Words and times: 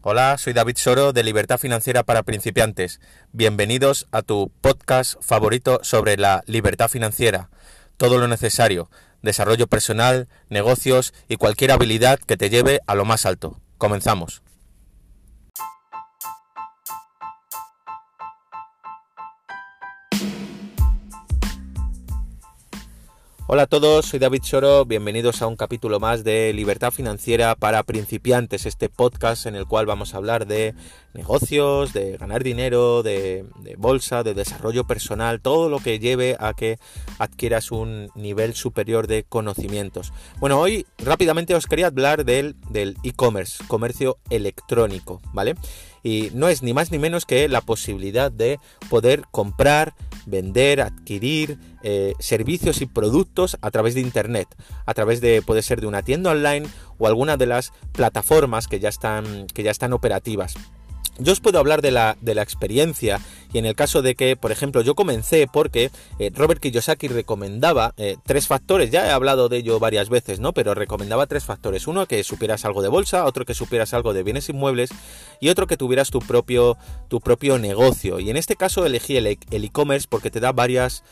Hola, 0.00 0.38
soy 0.38 0.52
David 0.52 0.76
Soro 0.76 1.12
de 1.12 1.24
Libertad 1.24 1.58
Financiera 1.58 2.04
para 2.04 2.22
Principiantes. 2.22 3.00
Bienvenidos 3.32 4.06
a 4.12 4.22
tu 4.22 4.52
podcast 4.60 5.20
favorito 5.20 5.80
sobre 5.82 6.16
la 6.16 6.44
libertad 6.46 6.88
financiera. 6.88 7.50
Todo 7.96 8.18
lo 8.18 8.28
necesario, 8.28 8.90
desarrollo 9.22 9.66
personal, 9.66 10.28
negocios 10.50 11.12
y 11.28 11.34
cualquier 11.34 11.72
habilidad 11.72 12.20
que 12.20 12.36
te 12.36 12.48
lleve 12.48 12.78
a 12.86 12.94
lo 12.94 13.04
más 13.04 13.26
alto. 13.26 13.60
Comenzamos. 13.76 14.40
Hola 23.50 23.62
a 23.62 23.66
todos, 23.66 24.04
soy 24.04 24.18
David 24.18 24.42
Soro, 24.42 24.84
bienvenidos 24.84 25.40
a 25.40 25.46
un 25.46 25.56
capítulo 25.56 25.98
más 25.98 26.22
de 26.22 26.52
Libertad 26.52 26.90
Financiera 26.90 27.54
para 27.54 27.82
Principiantes, 27.82 28.66
este 28.66 28.90
podcast 28.90 29.46
en 29.46 29.54
el 29.54 29.64
cual 29.64 29.86
vamos 29.86 30.12
a 30.12 30.18
hablar 30.18 30.46
de 30.46 30.74
negocios, 31.14 31.94
de 31.94 32.18
ganar 32.18 32.44
dinero, 32.44 33.02
de, 33.02 33.46
bolsa, 33.78 34.22
de 34.22 34.34
desarrollo 34.34 34.86
personal, 34.86 35.40
todo 35.40 35.70
lo 35.70 35.78
que 35.78 35.98
lleve 35.98 36.36
a 36.38 36.52
que 36.52 36.78
adquieras 37.18 37.70
un 37.70 38.10
nivel 38.14 38.52
superior 38.52 39.06
de 39.06 39.24
conocimientos. 39.24 40.12
Bueno, 40.40 40.60
hoy 40.60 40.84
rápidamente 40.98 41.54
os 41.54 41.64
quería 41.64 41.86
hablar 41.86 42.26
del 42.26 42.54
e-commerce, 43.02 43.64
comercio 43.66 44.18
electrónico, 44.28 45.22
¿vale? 45.32 45.54
Y 46.08 46.30
no 46.32 46.48
es 46.48 46.62
ni 46.62 46.72
más 46.72 46.90
ni 46.90 46.98
menos 46.98 47.26
que 47.26 47.48
la 47.48 47.60
posibilidad 47.60 48.32
de 48.32 48.58
poder 48.88 49.24
comprar, 49.30 49.94
vender, 50.24 50.80
adquirir 50.80 51.58
eh, 51.82 52.14
servicios 52.18 52.80
y 52.80 52.86
productos 52.86 53.58
a 53.60 53.70
través 53.70 53.94
de 53.94 54.00
Internet, 54.00 54.48
a 54.86 54.94
través 54.94 55.20
de, 55.20 55.42
puede 55.42 55.60
ser 55.60 55.82
de 55.82 55.86
una 55.86 56.02
tienda 56.02 56.30
online 56.30 56.66
o 56.96 57.06
alguna 57.06 57.36
de 57.36 57.44
las 57.44 57.72
plataformas 57.92 58.68
que 58.68 58.80
ya 58.80 58.88
están, 58.88 59.46
que 59.48 59.62
ya 59.62 59.70
están 59.70 59.92
operativas. 59.92 60.54
Yo 61.20 61.32
os 61.32 61.40
puedo 61.40 61.58
hablar 61.58 61.82
de 61.82 61.90
la, 61.90 62.16
de 62.20 62.36
la, 62.36 62.42
experiencia 62.42 63.20
y 63.52 63.58
en 63.58 63.66
el 63.66 63.74
caso 63.74 64.02
de 64.02 64.14
que, 64.14 64.36
por 64.36 64.52
ejemplo, 64.52 64.82
yo 64.82 64.94
comencé 64.94 65.48
porque 65.52 65.90
eh, 66.20 66.30
Robert 66.32 66.60
Kiyosaki 66.60 67.08
recomendaba 67.08 67.92
eh, 67.96 68.16
tres 68.24 68.46
factores, 68.46 68.92
ya 68.92 69.04
he 69.04 69.10
hablado 69.10 69.48
de 69.48 69.56
ello 69.56 69.80
varias 69.80 70.10
veces, 70.10 70.38
¿no? 70.38 70.52
Pero 70.52 70.74
recomendaba 70.74 71.26
tres 71.26 71.44
factores. 71.44 71.88
Uno, 71.88 72.06
que 72.06 72.22
supieras 72.22 72.64
algo 72.64 72.82
de 72.82 72.88
bolsa, 72.88 73.24
otro 73.24 73.44
que 73.44 73.54
supieras 73.54 73.94
algo 73.94 74.12
de 74.12 74.22
bienes 74.22 74.48
inmuebles 74.48 74.90
y 75.40 75.48
otro 75.48 75.66
que 75.66 75.76
tuvieras 75.76 76.10
tu 76.10 76.20
propio, 76.20 76.76
tu 77.08 77.20
propio 77.20 77.58
negocio. 77.58 78.20
Y 78.20 78.30
en 78.30 78.36
este 78.36 78.54
caso 78.54 78.86
elegí 78.86 79.16
el 79.16 79.26
e-commerce 79.50 80.06
porque 80.08 80.30
te 80.30 80.38
da 80.38 80.52
varias, 80.52 81.02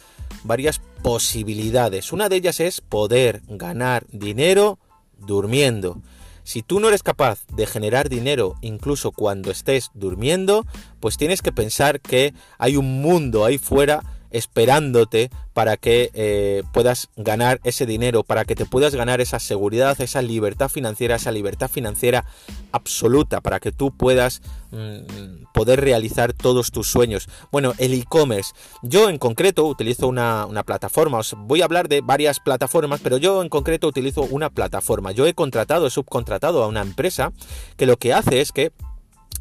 varias 0.44 0.80
posibilidades. 1.02 2.12
Una 2.12 2.28
de 2.28 2.36
ellas 2.36 2.60
es 2.60 2.80
poder 2.80 3.42
ganar 3.48 4.06
dinero 4.12 4.78
durmiendo. 5.18 6.00
Si 6.46 6.62
tú 6.62 6.78
no 6.78 6.86
eres 6.86 7.02
capaz 7.02 7.44
de 7.48 7.66
generar 7.66 8.08
dinero 8.08 8.54
incluso 8.60 9.10
cuando 9.10 9.50
estés 9.50 9.90
durmiendo, 9.94 10.64
pues 11.00 11.16
tienes 11.16 11.42
que 11.42 11.50
pensar 11.50 12.00
que 12.00 12.34
hay 12.56 12.76
un 12.76 13.02
mundo 13.02 13.44
ahí 13.44 13.58
fuera 13.58 14.04
esperándote 14.30 15.30
para 15.52 15.76
que 15.76 16.10
eh, 16.12 16.62
puedas 16.72 17.08
ganar 17.16 17.60
ese 17.64 17.86
dinero, 17.86 18.24
para 18.24 18.44
que 18.44 18.54
te 18.54 18.66
puedas 18.66 18.94
ganar 18.94 19.20
esa 19.20 19.38
seguridad, 19.38 19.98
esa 20.00 20.20
libertad 20.20 20.68
financiera, 20.68 21.16
esa 21.16 21.32
libertad 21.32 21.70
financiera 21.70 22.26
absoluta, 22.72 23.40
para 23.40 23.58
que 23.58 23.72
tú 23.72 23.90
puedas 23.96 24.42
mm, 24.70 25.44
poder 25.54 25.80
realizar 25.80 26.32
todos 26.34 26.72
tus 26.72 26.88
sueños. 26.88 27.28
Bueno, 27.50 27.72
el 27.78 27.94
e-commerce. 27.94 28.52
Yo 28.82 29.08
en 29.08 29.18
concreto 29.18 29.64
utilizo 29.64 30.08
una, 30.08 30.44
una, 30.44 30.62
plataforma, 30.62 31.18
os 31.18 31.34
voy 31.38 31.62
a 31.62 31.64
hablar 31.64 31.88
de 31.88 32.02
varias 32.02 32.38
plataformas, 32.38 33.00
pero 33.02 33.16
yo 33.16 33.42
en 33.42 33.48
concreto 33.48 33.88
utilizo 33.88 34.22
una 34.22 34.50
plataforma. 34.50 35.12
Yo 35.12 35.26
he 35.26 35.32
contratado, 35.32 35.86
he 35.86 35.90
subcontratado 35.90 36.62
a 36.62 36.66
una 36.66 36.82
empresa 36.82 37.32
que 37.76 37.86
lo 37.86 37.96
que 37.96 38.12
hace 38.12 38.40
es 38.40 38.52
que 38.52 38.72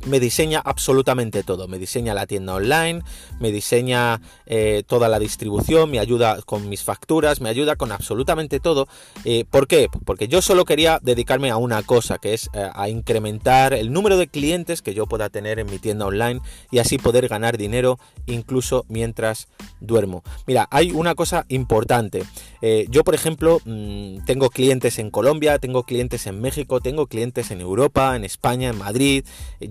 me 0.05 0.19
diseña 0.19 0.61
absolutamente 0.64 1.44
todo. 1.44 1.67
Me 1.67 1.80
diseña 1.80 2.14
la 2.14 2.28
tienda 2.28 2.53
online, 2.53 3.02
me 3.39 3.52
diseña 3.52 4.22
eh, 4.45 4.83
toda 4.86 5.09
la 5.09 5.19
distribución, 5.19 5.89
me 5.89 6.00
ayuda 6.00 6.42
con 6.43 6.70
mis 6.70 6.83
facturas, 6.83 7.42
me 7.42 7.49
ayuda 7.49 7.76
con 7.76 7.92
absolutamente 7.92 8.60
todo. 8.60 8.87
Eh, 9.23 9.45
¿Por 9.49 9.67
qué? 9.67 9.87
Porque 10.05 10.27
yo 10.27 10.42
solo 10.42 10.65
quería 10.65 10.99
dedicarme 11.02 11.49
a 11.49 11.58
una 11.58 11.83
cosa, 11.83 12.17
que 12.17 12.33
es 12.33 12.49
eh, 12.54 12.70
a 12.73 12.89
incrementar 12.89 13.73
el 13.73 13.92
número 13.92 14.17
de 14.17 14.27
clientes 14.27 14.82
que 14.82 14.93
yo 14.93 15.08
pueda 15.08 15.30
tener 15.30 15.60
en 15.60 15.70
mi 15.70 15.80
tienda 15.80 16.05
online 16.05 16.42
y 16.71 16.80
así 16.80 16.98
poder 16.98 17.27
ganar 17.27 17.58
dinero 17.58 17.99
incluso 18.26 18.86
mientras 18.87 19.48
duermo. 19.80 20.23
Mira, 20.45 20.67
hay 20.71 20.92
una 20.92 21.15
cosa 21.15 21.45
importante. 21.49 22.23
yo, 22.89 23.04
por 23.04 23.14
ejemplo, 23.14 23.60
mm, 23.65 24.26
tengo 24.26 24.49
clientes 24.49 24.98
en 24.98 25.11
Colombia, 25.11 25.60
tengo 25.60 25.83
clientes 25.83 26.26
en 26.26 26.42
México, 26.42 26.80
tengo 26.80 27.05
clientes 27.05 27.52
en 27.52 27.61
Europa, 27.61 28.15
en 28.15 28.23
España, 28.23 28.70
en 28.70 28.77
Madrid. 28.77 29.23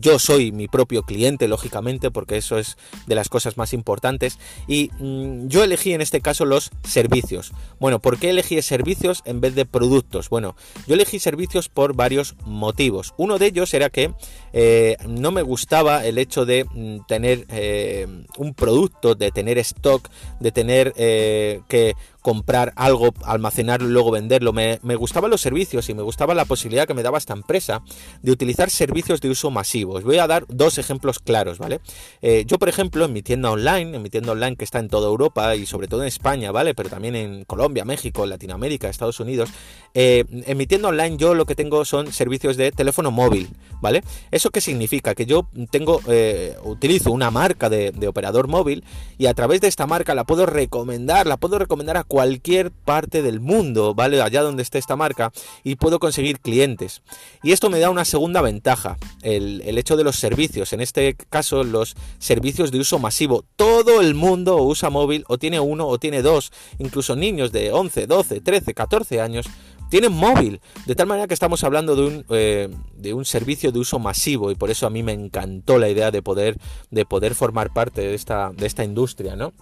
Yo 0.05 0.19
soy 0.19 0.53
mi 0.53 0.69
propio 0.69 1.05
cliente, 1.05 1.49
lógicamente, 1.49 2.11
porque 2.11 2.37
eso 2.37 2.59
es 2.59 2.77
de 3.07 3.15
las 3.15 3.31
cosas 3.31 3.57
más 3.57 3.73
importantes. 3.73 4.39
Y 4.69 4.91
mm, 4.99 5.49
yo 5.49 5.65
elegí 5.65 5.95
en 5.95 6.03
este 6.03 6.21
caso 6.21 6.45
los 6.45 6.73
servicios. 6.83 7.53
Bueno, 7.81 8.01
¿por 8.01 8.19
qué 8.19 8.29
elegí 8.29 8.61
servicios 8.61 9.23
en 9.25 9.41
vez 9.41 9.55
de 9.55 9.65
productos? 9.65 10.29
Bueno, 10.29 10.57
yo 10.87 10.95
elegí 10.95 11.21
servicios 11.21 11.71
por 11.71 11.97
varios 11.97 12.37
motivos. 12.45 13.15
Uno 13.17 13.39
de 13.39 13.47
ellos 13.47 13.73
era 13.73 13.89
que 13.89 14.13
eh, 14.53 14.99
no 15.09 15.33
me 15.33 15.41
gustaba 15.41 16.05
el 16.05 16.19
hecho 16.19 16.45
de 16.45 16.67
mm, 16.67 17.07
tener 17.09 17.47
eh, 17.49 18.07
un 18.37 18.53
producto, 18.53 19.15
de 19.15 19.31
tener 19.31 19.57
stock, 19.57 20.11
de 20.39 20.53
tener 20.53 20.93
eh, 20.99 21.63
que 21.67 21.95
comprar 22.25 22.73
algo, 22.77 23.13
almacenarlo 23.23 23.87
y 23.87 23.93
luego 23.93 24.11
venderlo. 24.11 24.55
Me, 24.55 24.79
gustaban 24.97 25.31
los 25.31 25.43
servicios 25.43 25.91
y 25.91 25.95
me 25.95 26.01
gustaba 26.01 26.33
la 26.33 26.47
posibilidad 26.47 26.87
que 26.87 26.95
me 26.95 27.03
daba 27.03 27.19
esta 27.19 27.35
empresa 27.35 27.83
de 28.23 28.33
utilizar 28.33 28.71
servicios 28.71 29.21
de 29.21 29.29
uso 29.29 29.51
masivo. 29.51 29.97
Os 29.97 30.05
voy 30.05 30.17
a 30.17 30.27
dar 30.27 30.47
dos 30.49 30.79
ejemplos 30.79 31.19
claros, 31.19 31.59
¿vale? 31.59 31.81
Eh, 32.23 32.45
yo, 32.47 32.59
por 32.59 32.71
ejemplo, 32.71 33.05
en 33.05 33.13
mi 33.13 33.21
tienda 33.21 33.51
online, 33.51 33.95
en 33.95 34.03
mi 34.03 34.09
tienda 34.09 34.33
online 34.33 34.57
que 34.57 34.65
está 34.65 34.79
en 34.79 34.89
toda 34.89 35.07
Europa 35.07 35.55
y 35.55 35.67
sobre 35.67 35.87
todo 35.87 36.01
en 36.01 36.09
España, 36.09 36.51
¿vale? 36.51 36.75
Pero 36.75 36.89
también 36.89 37.15
en 37.15 37.45
Colombia, 37.45 37.85
México, 37.85 38.25
Latinoamérica, 38.25 38.89
Estados 38.89 39.21
Unidos, 39.21 39.51
eh, 39.93 40.25
en 40.31 40.57
mi 40.57 40.67
tienda 40.67 40.89
online 40.89 41.19
yo 41.19 41.35
lo 41.35 41.45
que 41.45 41.55
tengo 41.55 41.85
son 41.85 42.11
servicios 42.11 42.57
de 42.57 42.73
teléfono 42.73 43.11
móvil, 43.11 43.51
¿vale? 43.83 44.03
¿Eso 44.31 44.49
qué 44.49 44.63
significa? 44.63 45.15
Que 45.15 45.27
yo 45.27 45.47
tengo, 45.71 46.01
eh, 46.09 46.57
utilizo 46.65 47.13
una 47.13 47.31
marca 47.31 47.69
de, 47.69 47.93
de 47.93 48.09
operador 48.09 48.49
móvil 48.49 48.83
y 49.19 49.27
a 49.27 49.35
través 49.35 49.61
de 49.61 49.69
esta 49.69 49.87
marca 49.87 50.15
la 50.15 50.25
puedo 50.25 50.47
recomendar, 50.47 51.27
la 51.27 51.37
puedo 51.37 51.59
recomendar 51.59 51.99
a 51.99 52.05
cualquier 52.15 52.71
parte 52.71 53.23
del 53.23 53.41
mundo, 53.41 53.93
¿vale? 53.93 54.23
Allá 54.23 54.41
donde 54.41 54.63
esté 54.63 54.79
esta 54.79 54.95
marca 54.95 55.33
y 55.65 55.75
puedo 55.75 55.99
conseguir 55.99 56.39
clientes. 56.39 57.03
Y 57.43 57.51
esto 57.51 57.71
me 57.71 57.81
da 57.81 57.91
una 57.91 58.05
segunda 58.05 58.41
ventaja, 58.41 58.99
el, 59.23 59.77
hecho 59.77 59.97
de 59.97 60.05
los 60.05 60.15
servicios, 60.15 60.73
en 60.73 60.81
este 60.81 61.17
caso 61.29 61.65
los 61.65 61.97
servicios 62.21 62.71
de 62.71 62.79
uso 62.79 63.01
masivo. 63.01 63.45
Todo 63.57 64.01
el 64.01 64.15
mundo 64.15 64.63
usa 64.63 64.91
móvil 64.91 65.25
o 65.27 65.39
tiene 65.39 65.59
uno 65.59 65.89
o 65.89 65.99
tiene 65.99 66.23
dos, 66.23 66.53
incluso 66.79 67.17
niños 67.17 67.51
de 67.51 67.73
11, 67.73 68.07
12, 68.07 68.41
13, 68.41 68.75
14 68.75 69.21
años 69.21 69.47
tienen 69.91 70.13
móvil. 70.13 70.61
De 70.87 70.95
tal 70.95 71.09
manera 71.09 71.27
que 71.27 71.35
estamos 71.35 71.65
hablando 71.65 71.97
de 71.97 72.03
un, 72.07 72.25
eh, 72.31 72.69
de 72.97 73.13
un 73.13 73.25
servicio 73.25 73.73
de 73.73 73.81
uso 73.81 73.99
masivo 73.99 74.53
y 74.53 74.55
por 74.55 74.71
eso 74.71 74.87
a 74.87 74.91
mí 74.91 75.03
me 75.03 75.15
encantó 75.15 75.79
la 75.81 75.89
idea 75.89 76.13
de 76.13 76.23
poder, 76.23 76.59
de 76.93 77.05
poder 77.07 77.35
formar 77.35 77.73
parte 77.73 78.03
de 78.03 78.15
esta, 78.15 78.53
de 78.53 78.67
esta 78.67 78.85
industria, 78.85 79.35
¿no? 79.35 79.53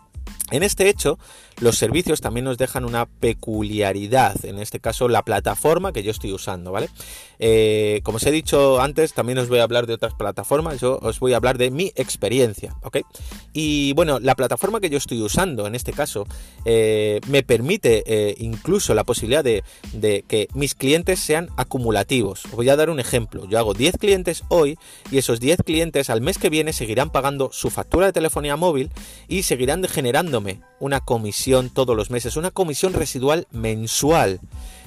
En 0.50 0.62
este 0.62 0.88
hecho, 0.88 1.18
los 1.60 1.78
servicios 1.78 2.20
también 2.20 2.44
nos 2.44 2.58
dejan 2.58 2.84
una 2.84 3.06
peculiaridad, 3.06 4.44
en 4.44 4.58
este 4.58 4.80
caso 4.80 5.08
la 5.08 5.22
plataforma 5.22 5.92
que 5.92 6.02
yo 6.02 6.10
estoy 6.10 6.32
usando, 6.32 6.72
¿vale? 6.72 6.88
Eh, 7.38 8.00
como 8.02 8.16
os 8.16 8.26
he 8.26 8.30
dicho 8.30 8.80
antes, 8.80 9.14
también 9.14 9.38
os 9.38 9.48
voy 9.48 9.60
a 9.60 9.62
hablar 9.62 9.86
de 9.86 9.94
otras 9.94 10.14
plataformas, 10.14 10.80
yo 10.80 10.98
os 11.02 11.20
voy 11.20 11.32
a 11.32 11.36
hablar 11.36 11.58
de 11.58 11.70
mi 11.70 11.92
experiencia, 11.96 12.74
¿ok? 12.82 12.98
Y 13.52 13.92
bueno, 13.94 14.20
la 14.20 14.34
plataforma 14.34 14.80
que 14.80 14.90
yo 14.90 14.98
estoy 14.98 15.22
usando, 15.22 15.66
en 15.66 15.74
este 15.74 15.92
caso, 15.92 16.26
eh, 16.64 17.20
me 17.28 17.42
permite 17.42 18.02
eh, 18.06 18.34
incluso 18.38 18.94
la 18.94 19.04
posibilidad 19.04 19.42
de, 19.42 19.64
de, 19.92 20.24
que 20.28 20.48
mis 20.54 20.74
clientes 20.74 21.20
sean 21.20 21.48
acumulativos. 21.56 22.44
Os 22.46 22.52
voy 22.52 22.68
a 22.68 22.76
dar 22.76 22.90
un 22.90 23.00
ejemplo, 23.00 23.48
yo 23.48 23.58
hago 23.58 23.74
10 23.74 23.96
clientes 23.98 24.44
hoy 24.48 24.78
y 25.10 25.18
esos 25.18 25.40
10 25.40 25.62
clientes 25.64 26.10
al 26.10 26.20
mes 26.20 26.38
que 26.38 26.50
viene 26.50 26.72
seguirán 26.72 27.10
pagando 27.10 27.50
su 27.52 27.70
factura 27.70 28.06
de 28.06 28.12
telefonía 28.12 28.56
móvil 28.56 28.90
y 29.28 29.42
seguirán 29.42 29.80
generándome 30.22 30.60
una 30.78 31.00
comisión 31.00 31.70
todos 31.70 31.96
los 31.96 32.10
meses, 32.10 32.36
una 32.36 32.52
comisión 32.52 32.92
residual 32.92 33.48
mensual. 33.50 34.40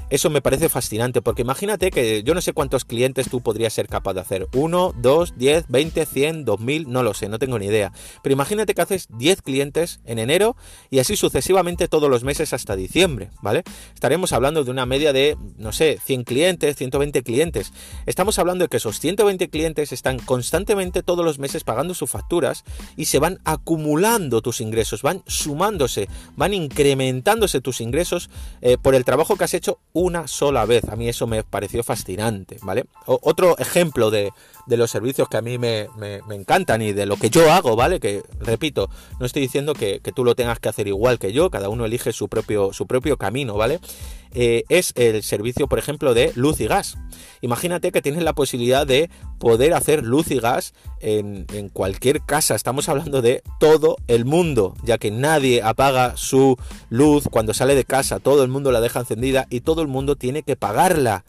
Eso 0.10 0.30
me 0.30 0.42
parece 0.42 0.70
fascinante, 0.70 1.22
porque 1.22 1.42
imagínate 1.42 1.90
que 1.90 2.24
yo 2.24 2.36
no 2.36 2.42
sé 2.42 2.54
cuántos 2.54 2.86
clientes 2.86 3.28
tú 3.30 3.42
podrías 3.42 3.74
ser 3.74 3.88
capaz 3.88 4.14
de 4.14 4.22
hacer. 4.22 4.48
Uno, 4.54 4.94
dos, 4.96 5.34
diez, 5.36 5.66
veinte, 5.68 6.06
cien, 6.06 6.46
dos 6.46 6.60
mil, 6.60 6.92
no 6.92 7.02
lo 7.02 7.14
sé, 7.14 7.28
no 7.28 7.40
tengo 7.40 7.58
ni 7.58 7.66
idea. 7.66 7.92
Pero 8.22 8.34
imagínate 8.34 8.74
que 8.74 8.82
haces 8.82 9.08
10 9.18 9.42
clientes 9.42 10.00
en 10.06 10.20
enero 10.20 10.56
y 10.90 11.00
así 11.00 11.16
sucesivamente 11.16 11.88
todos 11.88 12.10
los 12.10 12.24
meses 12.24 12.54
hasta 12.54 12.76
diciembre, 12.76 13.30
¿vale? 13.42 13.64
Estaremos 13.94 14.32
hablando 14.32 14.64
de 14.64 14.72
una 14.72 14.86
media 14.86 15.12
de, 15.12 15.38
no 15.58 15.72
sé, 15.72 16.00
100 16.04 16.24
clientes, 16.24 16.76
120 16.76 17.24
clientes. 17.24 17.74
Estamos 18.06 18.38
hablando 18.38 18.66
de 18.66 18.70
que 18.70 18.78
esos 18.78 19.00
120 19.00 19.50
clientes 19.50 19.92
están 19.92 20.20
constantemente 20.20 21.04
todos 21.04 21.26
los 21.26 21.40
meses 21.40 21.64
pagando 21.64 21.94
sus 21.94 22.10
facturas 22.10 22.64
y 22.96 23.06
se 23.06 23.20
van 23.20 23.40
acumulando 23.44 24.42
tus 24.42 24.62
ingresos, 24.62 25.02
van 25.02 25.24
sumándose, 25.26 26.08
van 26.36 26.54
incrementándose 26.54 27.62
tus 27.62 27.82
ingresos 27.82 28.30
eh, 28.62 28.78
por 28.82 28.96
el 28.96 29.06
trabajo 29.06 29.36
que 29.36 29.46
has 29.46 29.54
hecho 29.54 29.80
una 29.96 30.28
sola 30.28 30.66
vez. 30.66 30.88
A 30.90 30.96
mí 30.96 31.08
eso 31.10 31.26
me 31.26 31.44
pareció 31.44 31.82
fascinante, 31.84 32.58
¿vale? 32.62 32.86
otro 33.08 33.58
ejemplo 33.58 34.12
de, 34.12 34.32
los 34.68 34.92
servicios 34.92 35.30
que 35.30 35.38
a 35.38 35.42
mí 35.42 35.58
me, 35.58 35.88
encantan 36.30 36.82
y 36.82 36.92
de 36.92 37.06
lo 37.06 37.16
que 37.18 37.30
yo 37.30 37.52
hago, 37.52 37.76
¿vale? 37.76 38.00
Que, 38.00 38.22
repito, 38.40 38.90
no 39.20 39.26
estoy 39.26 39.42
diciendo 39.42 39.74
que, 39.74 40.02
que, 40.02 40.12
tú 40.12 40.24
lo 40.24 40.36
tengas 40.36 40.60
que 40.60 40.70
hacer 40.70 40.88
igual 40.88 41.18
que 41.18 41.32
yo, 41.32 41.50
cada 41.50 41.70
uno 41.70 41.86
elige 41.86 42.12
su 42.12 42.28
propio, 42.28 42.74
su 42.74 42.86
propio 42.88 43.18
camino, 43.18 43.56
¿vale? 43.56 43.80
Eh, 44.36 44.66
es 44.68 44.92
el 44.96 45.24
servicio, 45.24 45.68
por 45.68 45.80
ejemplo, 45.80 46.14
de 46.14 46.34
luz 46.36 46.60
y 46.60 46.68
gas. 46.68 46.98
Imagínate 47.42 47.92
que 47.92 48.02
tienes 48.02 48.22
la 48.22 48.34
posibilidad 48.34 48.86
de 48.86 49.10
poder 49.40 49.74
hacer 49.74 50.04
luz 50.04 50.30
y 50.30 50.40
gas 50.40 50.74
en, 51.00 51.46
cualquier 51.72 52.22
casa. 52.22 52.54
Estamos 52.54 52.90
hablando 52.90 53.22
de 53.22 53.42
todo 53.60 53.96
el 54.08 54.26
mundo, 54.26 54.76
ya 54.84 54.98
que 54.98 55.10
nadie 55.10 55.62
apaga 55.64 56.18
su 56.18 56.58
luz 56.90 57.30
cuando 57.32 57.54
sale 57.54 57.76
de 57.76 57.86
casa. 57.86 58.20
Todo 58.20 58.44
el 58.44 58.50
mundo 58.50 58.72
la 58.72 58.82
deja 58.82 59.00
encendida 59.00 59.48
y 59.50 59.62
todo 59.62 59.82
el 59.82 59.88
mundo 59.88 60.16
tiene 60.18 60.44
que 60.44 60.58
pagarla. 60.58 61.24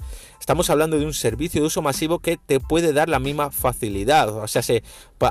Estamos 0.46 0.70
hablando 0.70 0.96
de 0.96 1.04
un 1.04 1.12
servicio 1.12 1.60
de 1.60 1.66
uso 1.66 1.82
masivo 1.82 2.20
que 2.20 2.36
te 2.36 2.60
puede 2.60 2.92
dar 2.92 3.08
la 3.08 3.18
misma 3.18 3.50
facilidad. 3.50 4.28
O 4.28 4.46
sea, 4.46 4.62
si 4.62 4.80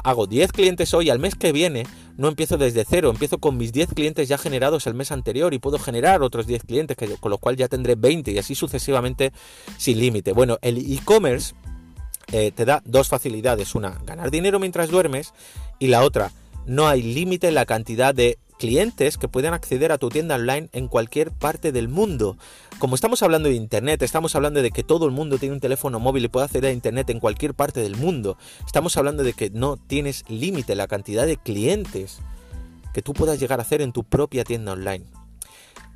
hago 0.03 0.27
10 0.27 0.51
clientes 0.51 0.93
hoy, 0.93 1.09
al 1.09 1.19
mes 1.19 1.35
que 1.35 1.53
viene 1.53 1.87
no 2.17 2.27
empiezo 2.27 2.57
desde 2.57 2.83
cero, 2.83 3.11
empiezo 3.11 3.37
con 3.37 3.55
mis 3.55 3.71
10 3.71 3.93
clientes 3.93 4.27
ya 4.27 4.37
generados 4.37 4.87
el 4.87 4.93
mes 4.93 5.13
anterior 5.13 5.53
y 5.53 5.59
puedo 5.59 5.79
generar 5.79 6.21
otros 6.21 6.47
10 6.47 6.63
clientes, 6.65 6.97
con 7.21 7.31
lo 7.31 7.37
cual 7.37 7.55
ya 7.55 7.69
tendré 7.69 7.95
20 7.95 8.33
y 8.33 8.39
así 8.39 8.55
sucesivamente 8.55 9.31
sin 9.77 9.99
límite. 9.99 10.33
Bueno, 10.33 10.57
el 10.61 10.79
e-commerce 10.79 11.55
eh, 12.33 12.51
te 12.51 12.65
da 12.65 12.83
dos 12.83 13.07
facilidades. 13.07 13.73
Una, 13.73 13.97
ganar 14.05 14.31
dinero 14.31 14.59
mientras 14.59 14.89
duermes 14.89 15.33
y 15.79 15.87
la 15.87 16.03
otra, 16.03 16.33
no 16.65 16.89
hay 16.89 17.01
límite 17.01 17.47
en 17.47 17.55
la 17.55 17.65
cantidad 17.65 18.13
de 18.13 18.37
clientes 18.57 19.17
que 19.17 19.27
puedan 19.27 19.53
acceder 19.53 19.91
a 19.91 19.97
tu 19.97 20.09
tienda 20.09 20.35
online 20.35 20.69
en 20.73 20.87
cualquier 20.87 21.31
parte 21.31 21.71
del 21.71 21.87
mundo. 21.87 22.37
Como 22.79 22.95
estamos 22.95 23.23
hablando 23.23 23.49
de 23.49 23.55
Internet, 23.55 24.01
estamos 24.01 24.35
hablando 24.35 24.61
de 24.61 24.71
que 24.71 24.83
todo 24.83 25.05
el 25.05 25.11
mundo 25.11 25.37
tiene 25.37 25.55
un 25.55 25.61
teléfono 25.61 25.99
móvil 25.99 26.25
y 26.25 26.27
puede 26.27 26.45
acceder 26.45 26.71
a 26.71 26.73
Internet 26.73 27.09
en 27.09 27.19
cualquier 27.19 27.53
parte 27.53 27.81
del 27.81 27.95
mundo. 27.95 28.37
Estamos 28.65 28.97
hablando 28.97 29.23
de 29.23 29.33
que 29.33 29.49
no 29.49 29.77
tienes 29.77 30.23
límite 30.29 30.75
la 30.75 30.87
cantidad 30.87 31.25
de 31.25 31.37
clientes 31.37 32.19
que 32.93 33.01
tú 33.01 33.13
puedas 33.13 33.39
llegar 33.39 33.59
a 33.59 33.63
hacer 33.63 33.81
en 33.81 33.91
tu 33.91 34.03
propia 34.03 34.43
tienda 34.43 34.73
online. 34.73 35.05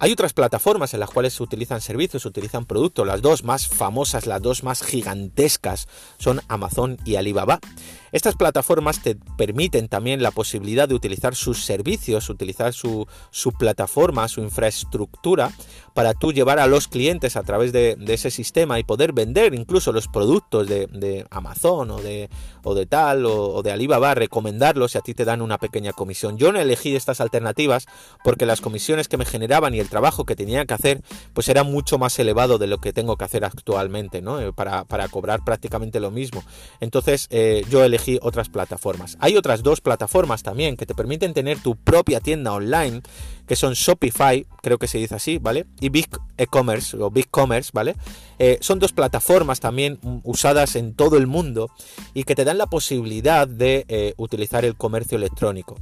Hay 0.02 0.14
otras 0.14 0.32
plataformas 0.32 0.94
en 0.94 1.02
las 1.02 1.10
cuales 1.10 1.34
se 1.34 1.44
utilizan 1.44 1.82
servicios, 1.82 2.24
se 2.24 2.30
utilizan 2.30 2.66
productos. 2.66 3.06
Las 3.06 3.22
dos 3.22 3.44
más 3.44 3.68
famosas, 3.68 4.28
las 4.28 4.42
dos 4.42 4.64
más 4.64 4.82
gigantescas 4.82 5.90
son 6.18 6.40
Amazon 6.48 6.98
y 7.04 7.16
Alibaba. 7.16 7.60
Estas 8.12 8.36
plataformas 8.36 9.04
te 9.04 9.16
permiten 9.38 9.88
también 9.88 10.24
la 10.24 10.32
posibilidad 10.32 10.88
de 10.88 10.96
utilizar 10.96 11.36
sus 11.36 11.64
servicios, 11.64 12.30
utilizar 12.30 12.74
su, 12.74 13.08
plataforma, 13.58 14.28
su 14.28 14.42
infraestructura, 14.42 15.52
para 15.94 16.14
tú 16.14 16.32
llevar 16.32 16.60
a 16.60 16.68
los 16.68 16.88
clientes 16.88 17.36
a 17.36 17.44
través 17.44 17.72
de, 17.72 17.98
ese 18.08 18.32
sistema 18.32 18.80
y 18.80 18.84
poder 18.84 19.14
vender 19.14 19.54
incluso 19.54 19.92
los 19.92 20.08
productos 20.08 20.68
de, 20.68 21.28
Amazon 21.30 21.92
o 21.92 22.02
de, 22.02 22.30
o 22.64 22.74
de 22.74 22.86
tal 22.86 23.26
o, 23.26 23.62
de 23.62 23.72
Alibaba, 23.72 24.16
recomendarlos 24.16 24.96
y 24.96 24.98
a 24.98 25.02
ti 25.02 25.14
te 25.14 25.26
dan 25.26 25.42
una 25.42 25.58
pequeña 25.58 25.94
comisión. 25.94 26.38
Yo 26.38 26.52
no 26.52 26.60
elegí 26.60 26.96
estas 26.96 27.22
alternativas 27.22 27.86
porque 28.24 28.46
las 28.46 28.62
comisiones 28.62 29.08
que 29.08 29.18
me 29.18 29.26
generaban 29.26 29.76
y 29.76 29.80
el 29.80 29.89
trabajo 29.90 30.26
que 30.26 30.36
tenía 30.36 30.66
que 30.66 30.74
hacer 30.74 31.02
pues 31.34 31.50
era 31.50 31.64
mucho 31.64 31.98
más 31.98 32.18
elevado 32.20 32.58
de 32.58 32.68
lo 32.68 32.80
que 32.80 32.94
tengo 32.94 33.18
que 33.18 33.26
hacer 33.26 33.46
actualmente, 33.46 34.22
¿no? 34.22 34.40
Eh, 34.40 34.54
para, 34.54 34.86
cobrar 35.10 35.44
prácticamente 35.44 36.00
lo 36.00 36.12
mismo. 36.12 36.44
Entonces 36.80 37.28
eh, 37.30 37.64
yo 37.70 37.84
elegí 37.84 38.20
otras 38.22 38.50
plataformas. 38.50 39.18
Hay 39.20 39.36
otras 39.38 39.64
dos 39.64 39.82
plataformas 39.82 40.44
también 40.44 40.78
que 40.78 40.86
te 40.86 40.96
permiten 40.96 41.34
tener 41.34 41.60
tu 41.60 41.76
propia 41.76 42.20
tienda 42.20 42.54
online, 42.54 43.02
que 43.48 43.56
son 43.56 43.74
Shopify, 43.74 44.46
creo 44.62 44.78
que 44.78 44.88
se 44.88 45.00
dice 45.00 45.16
así, 45.16 45.38
¿vale? 45.40 45.66
Y 45.80 45.90
Big 45.90 46.08
E-Commerce 46.38 46.98
o 46.98 47.10
Big 47.10 47.30
Commerce, 47.30 47.72
¿vale? 47.74 47.96
Eh, 48.38 48.58
son 48.62 48.80
dos 48.80 48.94
plataformas 48.94 49.60
también 49.60 50.00
usadas 50.24 50.76
en 50.76 50.94
todo 50.94 51.18
el 51.18 51.28
mundo 51.28 51.72
y 52.14 52.24
que 52.24 52.36
te 52.36 52.46
dan 52.46 52.58
la 52.58 52.68
posibilidad 52.68 53.48
de 53.48 54.14
utilizar 54.18 54.66
el 54.66 54.76
comercio 54.76 55.18
electrónico. 55.18 55.76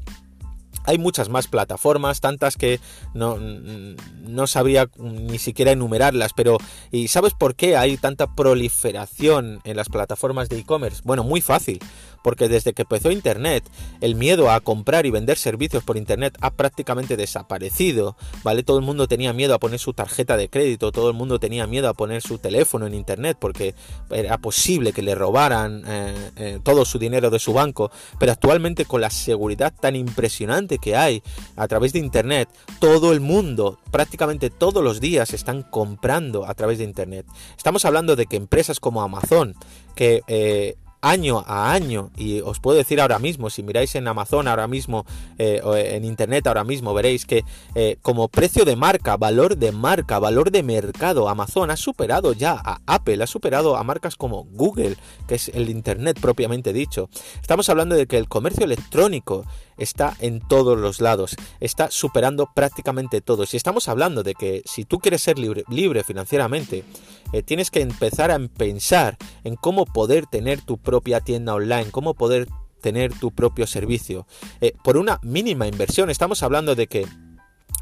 Hay 0.86 0.98
muchas 0.98 1.28
más 1.30 1.48
plataformas, 1.48 2.22
tantas 2.22 2.56
que 2.56 2.80
no, 3.14 3.38
no 3.38 4.48
sabría 4.48 4.90
ni 4.98 5.38
siquiera 5.38 5.72
enumerarlas, 5.72 6.32
pero 6.34 6.58
¿y 6.92 7.10
sabes 7.10 7.34
por 7.34 7.56
qué 7.56 7.76
hay 7.76 7.98
tanta 7.98 8.36
proliferación 8.36 9.60
en 9.66 9.76
las 9.76 9.90
plataformas 9.90 10.48
de 10.48 10.60
e-commerce? 10.60 11.02
Bueno, 11.04 11.24
muy 11.24 11.42
fácil, 11.42 11.80
porque 12.22 12.48
desde 12.48 12.74
que 12.74 12.84
empezó 12.84 13.12
Internet, 13.12 13.64
el 14.02 14.16
miedo 14.16 14.52
a 14.52 14.60
comprar 14.60 15.06
y 15.06 15.12
vender 15.12 15.38
servicios 15.38 15.84
por 15.84 15.98
Internet 15.98 16.38
ha 16.42 16.52
prácticamente 16.52 17.18
desaparecido, 17.18 18.16
¿vale? 18.44 18.64
Todo 18.64 18.80
el 18.80 18.86
mundo 18.86 19.08
tenía 19.08 19.34
miedo 19.34 19.54
a 19.54 19.60
poner 19.60 19.80
su 19.80 19.94
tarjeta 19.94 20.38
de 20.38 20.50
crédito, 20.50 20.92
todo 20.92 21.10
el 21.10 21.16
mundo 21.16 21.40
tenía 21.40 21.68
miedo 21.68 21.90
a 21.90 21.94
poner 21.94 22.22
su 22.22 22.38
teléfono 22.38 22.88
en 22.88 22.94
Internet 22.94 23.38
porque 23.40 23.76
era 24.10 24.38
posible 24.38 24.94
que 24.94 25.02
le 25.02 25.16
robaran 25.16 25.84
eh, 25.88 26.32
eh, 26.38 26.60
todo 26.64 26.86
su 26.86 27.00
dinero 27.00 27.30
de 27.30 27.40
su 27.40 27.54
banco, 27.54 27.92
pero 28.20 28.32
actualmente 28.32 28.86
con 28.86 29.02
la 29.02 29.10
seguridad 29.10 29.74
tan 29.80 29.96
impresionante 29.96 30.78
que 30.78 30.96
hay 30.96 31.22
a 31.56 31.68
través 31.68 31.94
de 31.94 32.00
Internet, 32.00 32.50
todo 32.80 33.12
el 33.12 33.20
mundo, 33.20 33.80
prácticamente 33.92 34.50
todos 34.50 34.84
los 34.84 35.00
días, 35.00 35.34
están 35.34 35.64
comprando 35.64 36.46
a 36.46 36.54
través 36.54 36.78
de 36.78 36.84
Internet. 36.84 37.26
Estamos 37.56 37.86
hablando 37.86 38.16
de 38.16 38.26
que 38.26 38.36
empresas 38.36 38.80
como 38.80 39.02
Amazon, 39.02 39.56
que 39.96 40.22
eh, 40.28 40.76
año 41.02 41.44
a 41.48 41.72
año 41.72 42.12
y 42.18 42.42
os 42.42 42.60
puedo 42.60 42.78
decir 42.78 43.00
ahora 43.00 43.20
mismo 43.20 43.50
si 43.50 43.64
miráis 43.64 43.96
en 43.96 44.08
Amazon 44.08 44.48
ahora 44.48 44.68
mismo 44.68 45.06
eh, 45.38 45.62
o 45.64 45.76
en 45.76 46.04
internet 46.04 46.48
ahora 46.48 46.64
mismo 46.64 46.94
veréis 46.94 47.26
que 47.26 47.44
eh, 47.76 47.98
como 48.02 48.28
precio 48.28 48.66
de 48.66 48.76
marca 48.76 49.18
valor 49.18 49.58
de 49.58 49.72
marca 49.72 50.20
valor 50.20 50.52
de 50.52 50.64
mercado 50.64 51.30
Amazon 51.30 51.72
ha 51.72 51.78
superado 51.78 52.34
ya 52.34 52.60
a 52.64 52.80
Apple 52.86 53.24
ha 53.24 53.28
superado 53.28 53.78
a 53.78 53.84
marcas 53.84 54.16
como 54.16 54.46
Google 54.46 54.98
que 55.28 55.36
es 55.36 55.50
el 55.50 55.70
internet 55.70 56.20
propiamente 56.20 56.74
dicho. 56.74 57.10
Estamos 57.42 57.70
hablando 57.70 57.96
de 57.96 58.08
que 58.08 58.18
el 58.18 58.28
comercio 58.28 58.66
electrónico 58.66 59.46
está 59.78 60.16
en 60.20 60.40
todos 60.40 60.78
los 60.78 61.02
lados 61.02 61.36
está 61.60 61.92
superando 61.92 62.50
prácticamente 62.54 63.22
todo 63.22 63.46
si 63.46 63.58
estamos 63.58 63.88
hablando 63.88 64.24
de 64.24 64.34
que 64.34 64.62
si 64.66 64.86
tú 64.86 65.00
quieres 65.00 65.22
ser 65.22 65.38
libre, 65.40 66.04
financieramente 66.04 66.84
eh, 67.34 67.44
tienes 67.44 67.72
que 67.72 67.82
empezar 67.82 68.32
a 68.32 68.40
pensar 68.40 69.18
en 69.44 69.56
cómo 69.56 69.86
poder 69.86 70.28
tener 70.28 70.62
tu 70.62 70.78
propia 70.78 71.20
tienda 71.20 71.54
online, 71.54 71.92
cómo 71.92 72.14
poder 72.14 72.48
tener 72.82 73.14
tu 73.14 73.32
propio 73.32 73.68
servicio. 73.68 74.28
Eh, 74.62 74.74
por 74.84 74.98
una 74.98 75.20
mínima 75.24 75.68
inversión, 75.68 76.10
estamos 76.10 76.44
hablando 76.44 76.76
de 76.76 76.88
que 76.88 77.06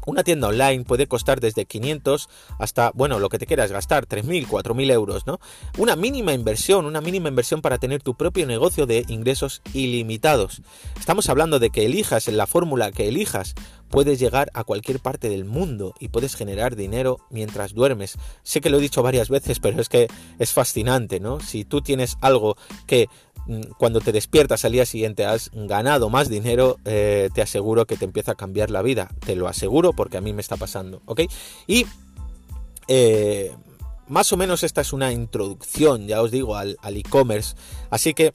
una 0.06 0.24
tienda 0.24 0.48
online 0.48 0.84
puede 0.84 1.06
costar 1.06 1.40
desde 1.40 1.66
500 1.66 2.28
hasta, 2.58 2.92
bueno, 2.94 3.18
lo 3.18 3.28
que 3.28 3.38
te 3.38 3.46
quieras 3.46 3.70
gastar, 3.70 4.06
3.000, 4.06 4.46
4.000 4.46 4.92
euros, 4.92 5.26
¿no? 5.26 5.38
Una 5.76 5.96
mínima 5.96 6.32
inversión, 6.32 6.86
una 6.86 7.02
mínima 7.02 7.28
inversión 7.28 7.60
para 7.60 7.76
tener 7.76 8.02
tu 8.02 8.14
propio 8.14 8.46
negocio 8.46 8.86
de 8.86 9.04
ingresos 9.08 9.60
ilimitados. 9.74 10.62
Estamos 10.98 11.28
hablando 11.28 11.58
de 11.58 11.70
que 11.70 11.84
elijas 11.84 12.28
la 12.28 12.46
fórmula 12.46 12.92
que 12.92 13.08
elijas, 13.08 13.54
puedes 13.88 14.18
llegar 14.18 14.50
a 14.54 14.64
cualquier 14.64 15.00
parte 15.00 15.28
del 15.28 15.44
mundo 15.44 15.94
y 16.00 16.08
puedes 16.08 16.34
generar 16.34 16.76
dinero 16.76 17.18
mientras 17.30 17.74
duermes. 17.74 18.18
Sé 18.42 18.60
que 18.60 18.70
lo 18.70 18.78
he 18.78 18.80
dicho 18.82 19.02
varias 19.02 19.28
veces, 19.28 19.60
pero 19.60 19.80
es 19.80 19.88
que 19.88 20.08
es 20.38 20.52
fascinante, 20.52 21.20
¿no? 21.20 21.40
Si 21.40 21.64
tú 21.64 21.80
tienes 21.80 22.16
algo 22.20 22.56
que 22.86 23.08
cuando 23.78 24.00
te 24.00 24.12
despiertas 24.12 24.64
al 24.64 24.72
día 24.72 24.86
siguiente 24.86 25.24
has 25.24 25.50
ganado 25.52 26.10
más 26.10 26.28
dinero, 26.28 26.78
eh, 26.84 27.30
te 27.34 27.42
aseguro 27.42 27.86
que 27.86 27.96
te 27.96 28.04
empieza 28.04 28.32
a 28.32 28.34
cambiar 28.34 28.70
la 28.70 28.82
vida. 28.82 29.10
Te 29.24 29.36
lo 29.36 29.48
aseguro 29.48 29.92
porque 29.92 30.16
a 30.16 30.20
mí 30.20 30.32
me 30.32 30.40
está 30.40 30.56
pasando, 30.56 31.02
¿ok? 31.06 31.22
Y 31.66 31.86
eh, 32.88 33.52
más 34.08 34.32
o 34.32 34.36
menos 34.36 34.62
esta 34.62 34.80
es 34.80 34.92
una 34.92 35.12
introducción, 35.12 36.06
ya 36.06 36.22
os 36.22 36.30
digo, 36.30 36.56
al 36.56 36.76
e-commerce. 36.82 37.54
Así 37.90 38.14
que 38.14 38.32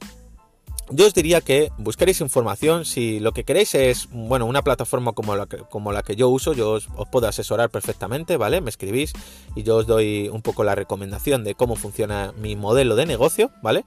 yo 0.90 1.06
os 1.06 1.14
diría 1.14 1.40
que 1.40 1.70
buscaréis 1.78 2.20
información 2.20 2.84
si 2.84 3.20
lo 3.20 3.32
que 3.32 3.44
queréis 3.44 3.74
es, 3.74 4.08
bueno, 4.10 4.46
una 4.46 4.62
plataforma 4.62 5.12
como 5.12 5.34
la 5.36 5.46
que, 5.46 5.58
como 5.58 5.92
la 5.92 6.02
que 6.02 6.16
yo 6.16 6.28
uso, 6.28 6.52
yo 6.52 6.72
os, 6.72 6.88
os, 6.96 7.08
puedo 7.08 7.26
asesorar 7.28 7.70
perfectamente, 7.70 8.36
¿vale? 8.36 8.60
Me 8.60 8.68
escribís 8.68 9.12
y 9.54 9.62
yo 9.62 9.76
os 9.76 9.86
doy 9.86 10.28
un 10.28 10.42
poco 10.42 10.64
la 10.64 10.74
recomendación 10.74 11.44
de 11.44 11.54
cómo 11.54 11.76
funciona 11.76 12.32
mi 12.36 12.56
modelo 12.56 12.96
de 12.96 13.06
negocio, 13.06 13.50
¿vale? 13.62 13.84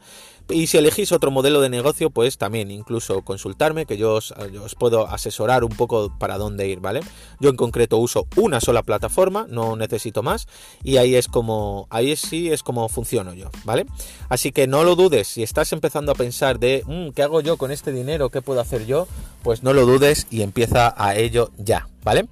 Y 0.49 0.67
si 0.67 0.77
elegís 0.77 1.11
otro 1.11 1.31
modelo 1.31 1.59
de 1.59 1.69
negocio, 1.69 2.11
pues 2.11 2.37
también 2.37 2.69
incluso 2.69 3.23
consultarme, 3.23 3.87
que 3.87 3.97
yo 3.97 4.13
os, 4.13 4.33
puedo 4.77 5.07
asesorar 5.07 5.63
un 5.63 5.71
poco 5.71 6.15
para 6.19 6.37
dónde 6.37 6.67
ir, 6.67 6.79
¿vale? 6.79 6.99
Yo 7.39 7.49
en 7.49 7.55
concreto 7.55 7.97
uso 7.97 8.27
una 8.35 8.61
sola 8.61 8.83
plataforma, 8.83 9.47
no 9.49 9.75
necesito 9.75 10.21
más, 10.21 10.47
y 10.83 10.97
ahí 10.97 11.15
es 11.15 11.27
como, 11.27 11.87
ahí 11.89 12.15
sí 12.15 12.51
es 12.51 12.61
como 12.61 12.87
funciono 12.89 13.33
yo, 13.33 13.49
¿vale? 13.63 13.87
Así 14.29 14.51
que 14.51 14.67
no 14.67 14.83
lo 14.83 14.95
dudes, 14.95 15.27
si 15.27 15.41
estás 15.41 15.73
empezando 15.73 16.11
a 16.11 16.15
pensar 16.15 16.59
de, 16.59 16.83
mm, 16.85 17.09
¿qué 17.13 17.23
hago 17.23 17.41
yo 17.41 17.57
con 17.57 17.71
este 17.71 17.91
dinero? 17.91 18.29
¿Qué 18.29 18.43
puedo 18.43 18.61
hacer 18.61 18.85
yo? 18.85 19.07
Pues 19.45 19.61
no 19.61 19.73
lo 19.73 19.85
dudes 19.85 20.25
y 20.31 20.41
empieza 20.41 20.91
a 20.97 21.13
ello 21.13 21.51
ya, 21.55 21.87
¿vale? 22.03 22.25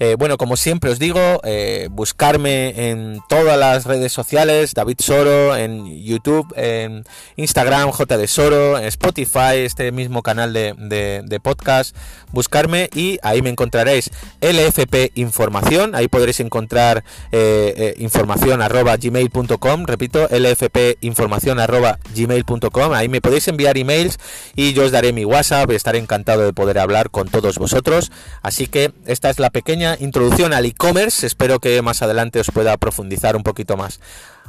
Eh, 0.00 0.16
bueno, 0.18 0.36
como 0.36 0.56
siempre 0.56 0.90
os 0.90 0.98
digo, 0.98 1.40
eh, 1.44 1.88
buscarme 1.90 2.90
en 2.90 3.20
todas 3.28 3.56
las 3.56 3.86
redes 3.86 4.12
sociales, 4.12 4.74
David 4.74 4.96
Soro, 4.98 5.56
en 5.56 5.86
YouTube, 6.02 6.52
en 6.56 7.04
Instagram, 7.36 7.92
JD 7.92 8.26
Soro, 8.26 8.78
en 8.78 8.84
Spotify, 8.86 9.58
este 9.64 9.92
mismo 9.92 10.22
canal 10.22 10.52
de, 10.52 11.40
podcast, 11.42 11.96
buscarme 12.32 12.90
y 12.94 13.18
ahí 13.22 13.42
me 13.42 13.50
encontraréis 13.50 14.10
LFP 14.40 15.12
Información, 15.14 15.94
ahí 15.94 16.08
podréis 16.08 16.40
encontrar 16.40 17.04
eh, 17.30 17.94
información 17.98 18.60
arroba 18.60 18.96
gmail.com, 18.96 19.84
repito, 19.86 20.26
LFP 20.28 20.98
Información 21.02 21.60
arroba 21.60 22.00
gmail.com, 22.14 22.92
ahí 22.92 23.08
me 23.08 23.20
podéis 23.20 23.46
enviar 23.46 23.78
emails 23.78 24.18
y 24.56 24.72
yo 24.72 24.84
os 24.84 24.90
daré 24.90 25.12
mi 25.12 25.24
WhatsApp, 25.24 25.70
estaré 25.70 25.98
encantado 25.98 26.42
de 26.42 26.52
poder 26.56 26.80
hablar 26.80 27.10
con 27.10 27.28
todos 27.28 27.58
vosotros, 27.58 28.10
así 28.42 28.66
que 28.66 28.92
esta 29.06 29.30
es 29.30 29.38
la 29.38 29.50
pequeña 29.50 29.96
introducción 30.00 30.52
al 30.52 30.66
e-commerce. 30.66 31.24
Espero 31.24 31.60
que 31.60 31.80
más 31.82 32.02
adelante 32.02 32.40
os 32.40 32.50
pueda 32.50 32.76
profundizar 32.78 33.36
un 33.36 33.44
poquito 33.44 33.76
más. 33.76 34.00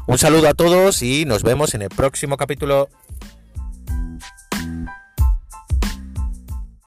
Un 0.08 0.18
saludo 0.18 0.48
a 0.48 0.54
todos 0.56 1.04
y 1.04 1.26
nos 1.26 1.44
vemos 1.44 1.76
en 1.76 1.84
el 1.84 1.90
próximo 1.90 2.38
capítulo. 2.38 2.90